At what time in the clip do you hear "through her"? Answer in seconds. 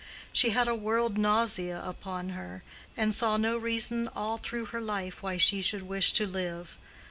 4.39-4.81